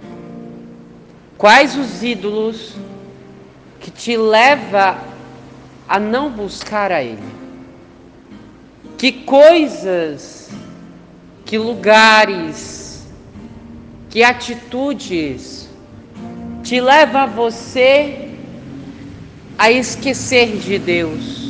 Quais 1.39 1.75
os 1.75 2.03
ídolos 2.03 2.77
que 3.81 3.91
te 3.91 4.15
leva 4.15 5.03
a 5.89 5.99
não 5.99 6.31
buscar 6.31 6.93
a 6.93 7.03
Ele? 7.03 7.33
Que 8.99 9.11
coisas, 9.11 10.51
que 11.47 11.57
lugares, 11.57 13.07
que 14.11 14.23
atitudes 14.23 15.67
te 16.63 16.79
leva 16.79 17.25
você 17.25 18.33
a 19.57 19.71
esquecer 19.71 20.59
de 20.59 20.79
Deus? 20.79 21.46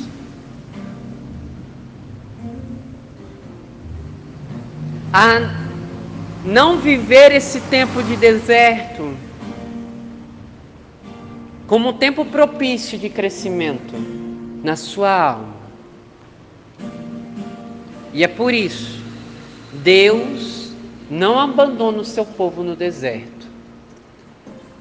A 5.19 5.41
não 6.45 6.77
viver 6.77 7.33
esse 7.33 7.59
tempo 7.63 8.03
de 8.03 8.19
deserto 8.19 9.17
como 11.67 11.89
um 11.89 11.93
tempo 11.95 12.23
propício 12.27 12.99
de 12.99 13.09
crescimento 13.09 13.95
na 14.63 14.77
sua 14.77 15.11
alma. 15.11 15.57
E 18.13 18.23
é 18.23 18.29
por 18.29 18.53
isso 18.53 19.03
Deus 19.73 20.75
não 21.11 21.41
abandona 21.41 21.97
o 21.97 22.05
seu 22.05 22.27
povo 22.27 22.63
no 22.63 22.77
deserto. 22.77 23.47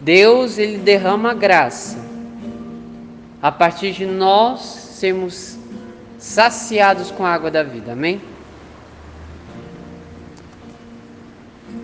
Deus 0.02 0.58
ele 0.58 0.80
derrama 0.80 1.34
graça 1.34 1.98
a 3.42 3.54
partir 3.54 3.94
de 3.94 4.06
nós 4.06 4.60
sermos 4.60 5.58
saciados 6.18 7.10
com 7.10 7.26
a 7.26 7.34
água 7.34 7.50
da 7.50 7.64
vida. 7.64 7.94
Amém? 7.94 8.35